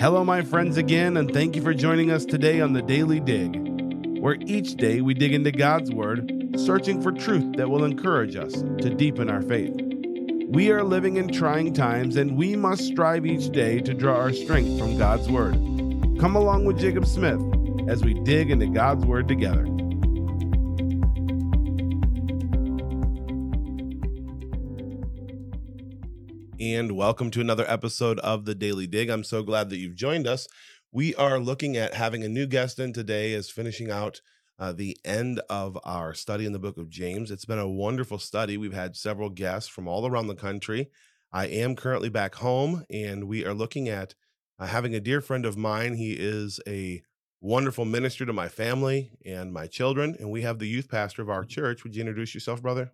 [0.00, 3.54] Hello, my friends, again, and thank you for joining us today on the Daily Dig,
[4.18, 8.54] where each day we dig into God's Word, searching for truth that will encourage us
[8.54, 9.78] to deepen our faith.
[10.48, 14.32] We are living in trying times, and we must strive each day to draw our
[14.32, 15.56] strength from God's Word.
[16.18, 17.42] Come along with Jacob Smith
[17.86, 19.66] as we dig into God's Word together.
[26.60, 29.08] And welcome to another episode of the Daily Dig.
[29.08, 30.46] I'm so glad that you've joined us.
[30.92, 34.20] We are looking at having a new guest in today, is finishing out
[34.58, 37.30] uh, the end of our study in the book of James.
[37.30, 38.58] It's been a wonderful study.
[38.58, 40.90] We've had several guests from all around the country.
[41.32, 44.14] I am currently back home, and we are looking at
[44.58, 45.94] uh, having a dear friend of mine.
[45.94, 47.00] He is a
[47.40, 51.30] wonderful minister to my family and my children, and we have the youth pastor of
[51.30, 51.84] our church.
[51.84, 52.92] Would you introduce yourself, brother?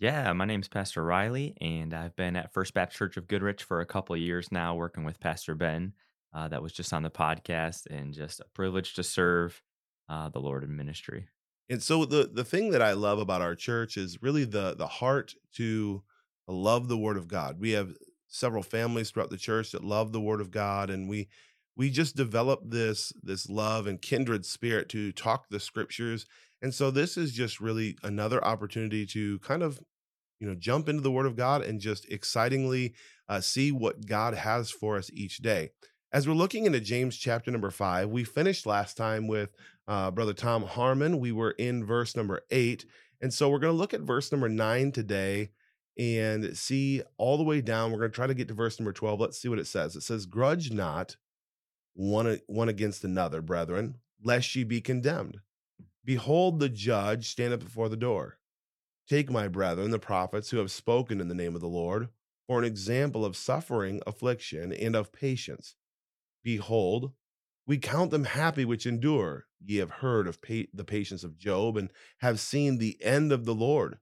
[0.00, 3.80] Yeah, my name's Pastor Riley, and I've been at First Baptist Church of Goodrich for
[3.80, 5.92] a couple of years now, working with Pastor Ben.
[6.32, 9.60] Uh, that was just on the podcast, and just a privilege to serve
[10.08, 11.26] uh, the Lord in ministry.
[11.68, 14.86] And so the the thing that I love about our church is really the the
[14.86, 16.04] heart to
[16.46, 17.58] love the Word of God.
[17.58, 17.90] We have
[18.28, 21.28] several families throughout the church that love the Word of God, and we
[21.76, 26.24] we just develop this this love and kindred spirit to talk the Scriptures
[26.62, 29.80] and so this is just really another opportunity to kind of,
[30.40, 32.94] you know, jump into the Word of God and just excitingly
[33.28, 35.70] uh, see what God has for us each day.
[36.10, 39.50] As we're looking into James chapter number five, we finished last time with
[39.86, 41.20] uh, Brother Tom Harmon.
[41.20, 42.86] We were in verse number eight.
[43.20, 45.50] And so we're going to look at verse number nine today
[45.98, 47.90] and see all the way down.
[47.90, 49.20] We're going to try to get to verse number 12.
[49.20, 49.96] Let's see what it says.
[49.96, 51.16] It says, Grudge not
[51.94, 55.40] one, one against another, brethren, lest ye be condemned.
[56.08, 58.38] Behold, the judge standeth before the door.
[59.10, 62.08] Take, my brethren, the prophets who have spoken in the name of the Lord,
[62.46, 65.74] for an example of suffering, affliction, and of patience.
[66.42, 67.12] Behold,
[67.66, 69.48] we count them happy which endure.
[69.62, 73.44] Ye have heard of pa- the patience of Job, and have seen the end of
[73.44, 73.98] the Lord,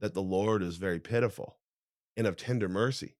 [0.00, 1.58] that the Lord is very pitiful,
[2.16, 3.18] and of tender mercy.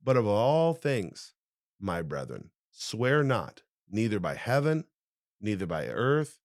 [0.00, 1.34] But of all things,
[1.80, 4.84] my brethren, swear not, neither by heaven,
[5.40, 6.38] neither by earth,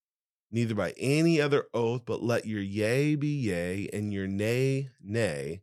[0.50, 5.62] neither by any other oath, but let your yea be yea and your nay, nay,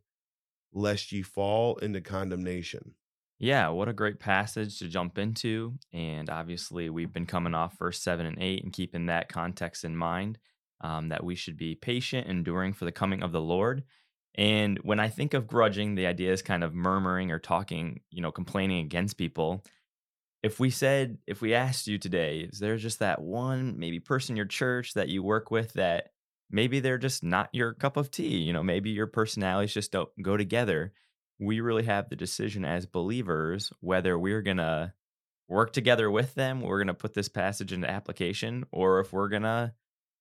[0.72, 2.94] lest ye fall into condemnation.
[3.38, 5.74] Yeah, what a great passage to jump into.
[5.92, 9.96] And obviously, we've been coming off verse 7 and 8 and keeping that context in
[9.96, 10.38] mind
[10.80, 13.84] um, that we should be patient, enduring for the coming of the Lord.
[14.36, 18.20] And when I think of grudging, the idea is kind of murmuring or talking, you
[18.20, 19.64] know, complaining against people
[20.44, 24.34] if we said if we asked you today is there just that one maybe person
[24.34, 26.10] in your church that you work with that
[26.50, 30.10] maybe they're just not your cup of tea you know maybe your personalities just don't
[30.22, 30.92] go together
[31.40, 34.92] we really have the decision as believers whether we're going to
[35.48, 39.28] work together with them we're going to put this passage into application or if we're
[39.28, 39.72] going to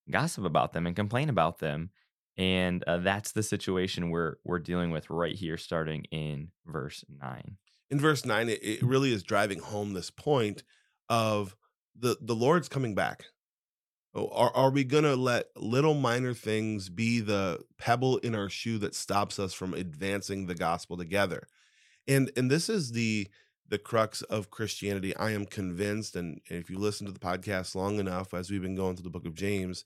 [0.09, 1.89] gossip about them and complain about them.
[2.37, 7.57] And uh, that's the situation we're we're dealing with right here starting in verse 9
[7.89, 10.63] in verse 9 it, it really is driving home this point
[11.09, 11.55] of
[11.97, 13.25] the the lord's coming back.
[14.15, 18.47] Oh, are, are we going to let little minor things be the pebble in our
[18.47, 21.47] shoe that stops us from advancing the gospel together?
[22.07, 23.27] And and this is the
[23.69, 27.97] the crux of christianity i am convinced and if you listen to the podcast long
[27.97, 29.85] enough as we've been going through the book of james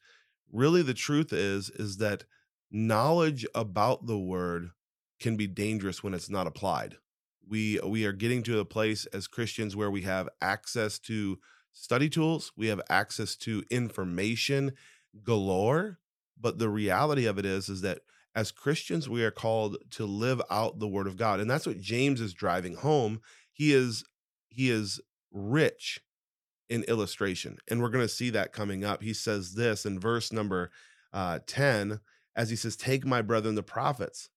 [0.52, 2.26] really the truth is is that
[2.72, 4.72] knowledge about the word
[5.20, 6.98] can be dangerous when it's not applied
[7.48, 11.40] we we are getting to a place as Christians where we have access to
[11.74, 14.74] study tools, we have access to information
[15.24, 16.00] galore,
[16.40, 18.00] but the reality of it is is that
[18.36, 21.40] as Christians we are called to live out the word of God.
[21.40, 23.22] And that's what James is driving home.
[23.52, 24.04] He is
[24.50, 26.02] he is rich
[26.70, 27.58] in illustration.
[27.70, 29.02] And we're going to see that coming up.
[29.02, 30.72] He says this in verse number
[31.14, 32.00] uh, 10
[32.36, 34.30] as he says, Take my brethren, the prophets,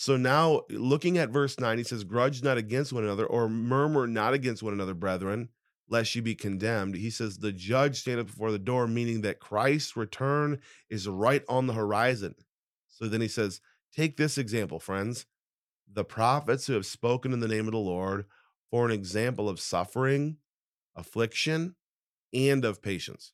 [0.00, 4.06] so now, looking at verse 9, he says, Grudge not against one another, or murmur
[4.06, 5.48] not against one another, brethren,
[5.88, 6.94] lest you be condemned.
[6.94, 11.66] He says, The judge standeth before the door, meaning that Christ's return is right on
[11.66, 12.36] the horizon.
[12.86, 13.60] So then he says,
[13.92, 15.26] Take this example, friends.
[15.92, 18.26] The prophets who have spoken in the name of the Lord
[18.70, 20.36] for an example of suffering,
[20.94, 21.74] affliction,
[22.32, 23.32] and of patience.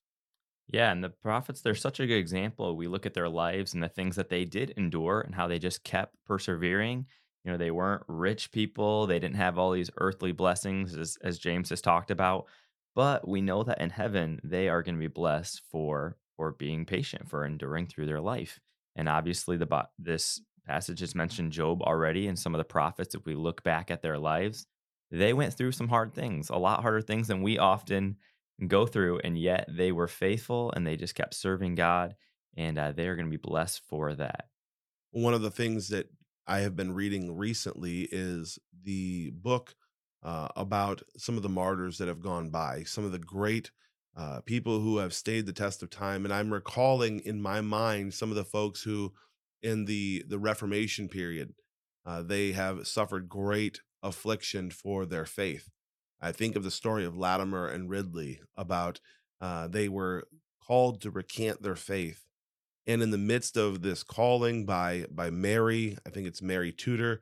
[0.68, 2.76] Yeah, and the prophets, they're such a good example.
[2.76, 5.58] We look at their lives and the things that they did endure and how they
[5.58, 7.06] just kept persevering.
[7.44, 11.38] You know, they weren't rich people, they didn't have all these earthly blessings, as, as
[11.38, 12.46] James has talked about.
[12.94, 16.84] But we know that in heaven, they are going to be blessed for for being
[16.84, 18.58] patient, for enduring through their life.
[18.96, 23.14] And obviously, the this passage has mentioned Job already and some of the prophets.
[23.14, 24.66] If we look back at their lives,
[25.10, 28.16] they went through some hard things, a lot harder things than we often
[28.66, 32.14] go through, and yet they were faithful and they just kept serving God,
[32.56, 34.46] and uh, they are going to be blessed for that.
[35.10, 36.08] One of the things that
[36.46, 39.74] I have been reading recently is the book
[40.22, 43.70] uh, about some of the martyrs that have gone by, some of the great
[44.16, 46.24] uh, people who have stayed the test of time.
[46.24, 49.12] And I'm recalling in my mind some of the folks who,
[49.62, 51.54] in the the Reformation period,
[52.06, 55.70] uh, they have suffered great affliction for their faith.
[56.20, 59.00] I think of the story of Latimer and Ridley about
[59.40, 60.24] uh, they were
[60.66, 62.24] called to recant their faith,
[62.86, 67.20] and in the midst of this calling by by Mary, I think it's Mary Tudor,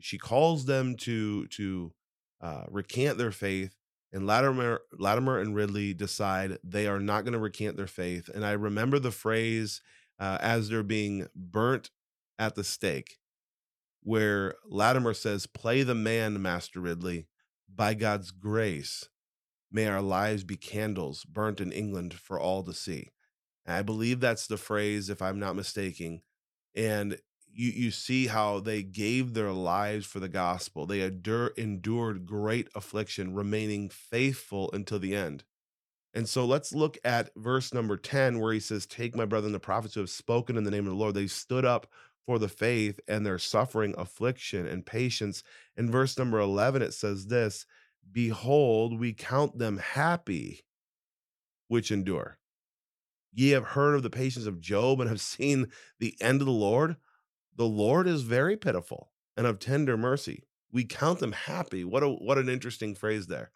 [0.00, 1.92] she calls them to to
[2.40, 3.74] uh, recant their faith.
[4.12, 8.28] And Latimer, Latimer and Ridley decide they are not going to recant their faith.
[8.32, 9.80] And I remember the phrase
[10.20, 11.90] uh, as they're being burnt
[12.38, 13.18] at the stake,
[14.02, 17.26] where Latimer says, Play the man, Master Ridley.
[17.74, 19.08] By God's grace,
[19.70, 23.10] may our lives be candles burnt in England for all to see.
[23.66, 26.22] And I believe that's the phrase, if I'm not mistaken.
[26.74, 27.18] And
[27.52, 30.86] you you see how they gave their lives for the gospel.
[30.86, 35.44] They endure, endured great affliction, remaining faithful until the end.
[36.12, 39.58] And so let's look at verse number 10, where he says, Take my brethren, the
[39.58, 41.14] prophets who have spoken in the name of the Lord.
[41.14, 41.88] They stood up
[42.26, 45.42] for the faith and they're suffering affliction and patience.
[45.76, 47.66] In verse number 11, it says this
[48.10, 50.64] Behold, we count them happy
[51.68, 52.38] which endure.
[53.32, 55.68] Ye have heard of the patience of Job and have seen
[55.98, 56.96] the end of the Lord.
[57.56, 60.44] The Lord is very pitiful and of tender mercy.
[60.72, 61.84] We count them happy.
[61.84, 63.52] What a what an interesting phrase there.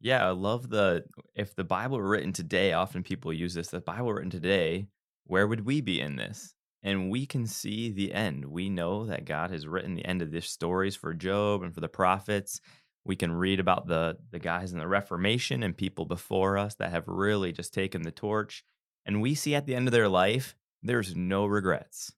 [0.00, 3.80] Yeah, I love the if the Bible were written today, often people use this, the
[3.80, 4.86] Bible written today,
[5.24, 6.54] where would we be in this?
[6.82, 8.46] And we can see the end.
[8.46, 11.80] We know that God has written the end of these stories for Job and for
[11.80, 12.60] the prophets.
[13.04, 16.90] We can read about the the guys in the Reformation and people before us that
[16.90, 18.64] have really just taken the torch.
[19.04, 22.12] And we see at the end of their life, there's no regrets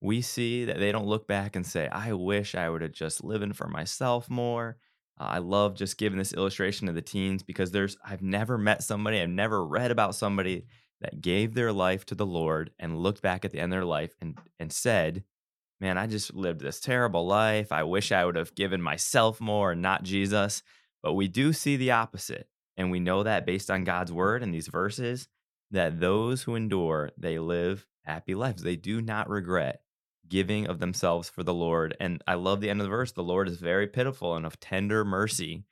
[0.00, 3.24] we see that they don't look back and say, I wish I would have just
[3.24, 4.76] living for myself more.
[5.20, 8.82] Uh, I love just giving this illustration to the teens because there's, I've never met
[8.82, 10.66] somebody, I've never read about somebody
[11.00, 13.84] that gave their life to the Lord and looked back at the end of their
[13.84, 15.24] life and, and said,
[15.80, 17.70] Man, I just lived this terrible life.
[17.70, 20.62] I wish I would have given myself more and not Jesus.
[21.02, 22.48] But we do see the opposite.
[22.76, 25.28] And we know that based on God's word and these verses,
[25.70, 28.62] that those who endure, they live happy lives.
[28.62, 29.82] They do not regret
[30.28, 31.96] giving of themselves for the Lord.
[32.00, 33.12] And I love the end of the verse.
[33.12, 35.64] The Lord is very pitiful and of tender mercy.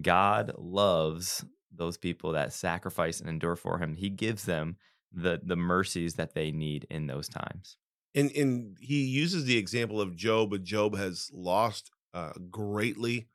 [0.00, 1.44] God loves
[1.74, 3.96] those people that sacrifice and endure for him.
[3.96, 4.76] He gives them
[5.12, 7.76] the the mercies that they need in those times.
[8.14, 13.28] And and he uses the example of Job, but Job has lost uh, greatly,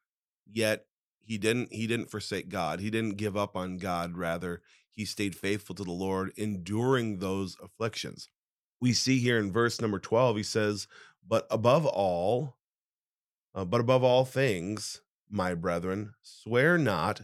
[0.46, 0.86] yet
[1.20, 2.80] he didn't he didn't forsake God.
[2.80, 4.18] He didn't give up on God.
[4.18, 4.62] Rather,
[4.92, 8.30] he stayed faithful to the Lord, enduring those afflictions
[8.80, 10.88] we see here in verse number 12 he says
[11.28, 12.58] but above all
[13.56, 17.22] uh, but above all things my brethren swear not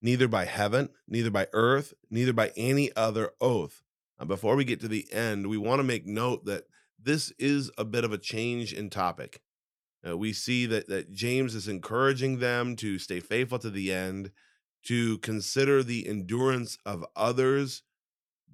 [0.00, 3.82] neither by heaven neither by earth neither by any other oath.
[4.18, 6.64] Uh, before we get to the end we want to make note that
[7.02, 9.40] this is a bit of a change in topic.
[10.06, 14.30] Uh, we see that that james is encouraging them to stay faithful to the end
[14.84, 17.82] to consider the endurance of others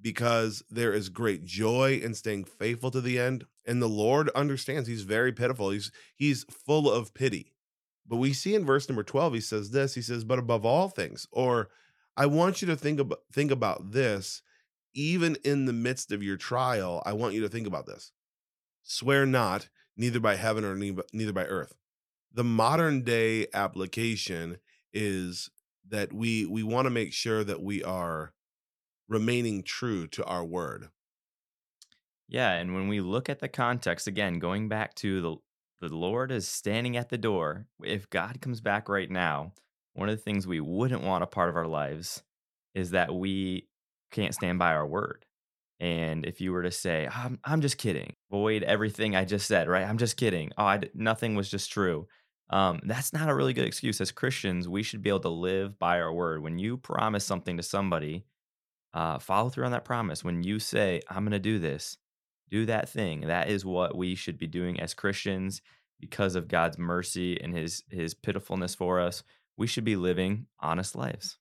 [0.01, 4.87] because there is great joy in staying faithful to the end and the lord understands
[4.87, 7.52] he's very pitiful he's he's full of pity
[8.07, 10.89] but we see in verse number 12 he says this he says but above all
[10.89, 11.69] things or
[12.17, 14.41] i want you to think about think about this
[14.93, 18.11] even in the midst of your trial i want you to think about this
[18.83, 21.73] swear not neither by heaven or neither by earth
[22.33, 24.57] the modern day application
[24.91, 25.49] is
[25.87, 28.33] that we we want to make sure that we are
[29.07, 30.89] remaining true to our word.
[32.27, 35.35] Yeah, and when we look at the context again, going back to the
[35.89, 37.65] the Lord is standing at the door.
[37.83, 39.53] If God comes back right now,
[39.93, 42.23] one of the things we wouldn't want a part of our lives
[42.73, 43.67] is that we
[44.11, 45.25] can't stand by our word.
[45.79, 49.67] And if you were to say, "I'm I'm just kidding," void everything I just said,
[49.67, 49.87] right?
[49.87, 50.51] I'm just kidding.
[50.57, 52.07] Oh, I, nothing was just true.
[52.49, 53.99] Um, that's not a really good excuse.
[53.99, 56.41] As Christians, we should be able to live by our word.
[56.43, 58.25] When you promise something to somebody,
[58.93, 60.23] uh, follow through on that promise.
[60.23, 61.97] When you say, I'm going to do this,
[62.53, 63.21] do that thing.
[63.21, 65.61] That is what we should be doing as Christians
[65.99, 69.23] because of God's mercy and his his pitifulness for us.
[69.57, 71.39] We should be living honest lives.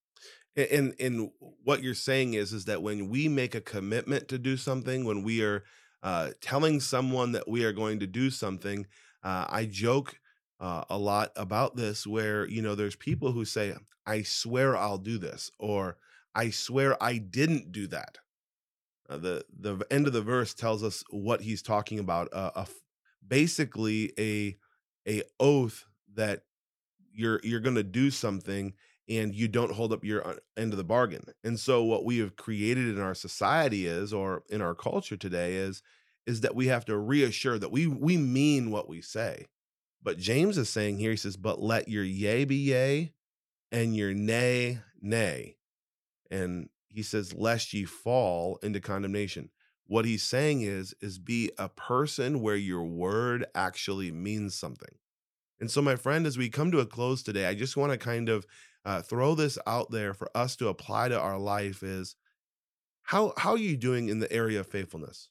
[0.57, 1.31] And and
[1.65, 5.23] what you're saying is is that when we make a commitment to do something, when
[5.23, 5.65] we are
[6.03, 8.87] uh, telling someone that we are going to do something,
[9.23, 10.19] uh, I joke
[10.61, 13.75] uh, a lot about this where, you know, there's people who say,
[14.07, 15.99] I swear I'll do this, or
[16.35, 18.19] I swear I didn't do that.
[19.13, 22.29] Uh, the the end of the verse tells us what he's talking about.
[22.33, 22.67] Uh, a
[23.27, 24.57] basically a
[25.07, 26.43] a oath that
[27.13, 28.73] you're you're going to do something
[29.09, 31.25] and you don't hold up your uh, end of the bargain.
[31.45, 35.57] And so what we have created in our society is or in our culture today
[35.57, 35.83] is
[36.27, 39.47] is that we have to reassure that we we mean what we say.
[40.03, 43.13] But James is saying here he says but let your yea be yea
[43.71, 45.57] and your nay nay.
[46.31, 49.51] And he says lest ye fall into condemnation.
[49.87, 54.95] What he's saying is is be a person where your word actually means something.
[55.61, 57.99] And so, my friend, as we come to a close today, I just want to
[57.99, 58.47] kind of
[58.85, 62.17] uh, throw this out there for us to apply to our life is
[63.03, 65.29] how how are you doing in the area of faithfulness?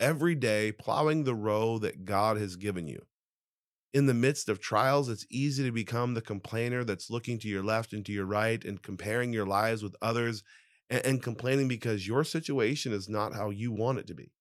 [0.00, 3.04] Every day, plowing the row that God has given you.
[3.92, 7.64] In the midst of trials, it's easy to become the complainer that's looking to your
[7.64, 10.44] left and to your right and comparing your lives with others
[10.90, 14.32] and, and complaining because your situation is not how you want it to be.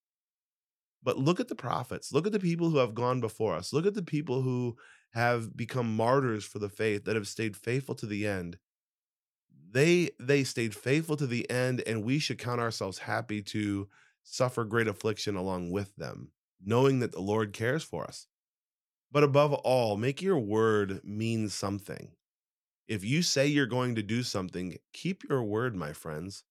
[1.03, 2.11] But look at the prophets.
[2.11, 3.71] Look at the people who have gone before us.
[3.71, 4.75] Look at the people who
[5.11, 8.57] have become martyrs for the faith that have stayed faithful to the end
[9.71, 13.87] they they stayed faithful to the end and we should count ourselves happy to
[14.23, 16.31] suffer great affliction along with them
[16.63, 18.27] knowing that the lord cares for us
[19.11, 22.11] but above all make your word mean something
[22.87, 26.43] if you say you're going to do something keep your word my friends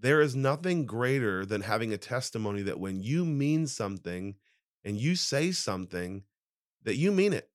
[0.00, 4.36] there is nothing greater than having a testimony that when you mean something
[4.84, 6.22] and you say something
[6.84, 7.50] that you mean it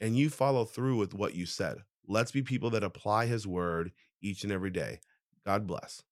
[0.00, 1.78] and you follow through with what you said.
[2.06, 5.00] Let's be people that apply his word each and every day.
[5.46, 6.02] God bless.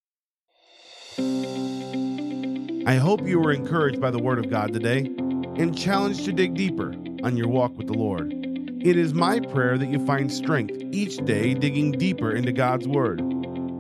[2.87, 5.01] I hope you were encouraged by the word of God today
[5.57, 8.46] and challenged to dig deeper on your walk with the Lord.
[8.87, 13.21] It is my prayer that you find strength each day digging deeper into God's word.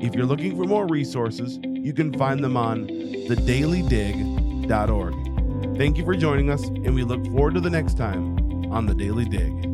[0.00, 5.78] If you're looking for more resources, you can find them on thedailydig.org.
[5.78, 8.36] Thank you for joining us, and we look forward to the next time
[8.72, 9.65] on the Daily Dig.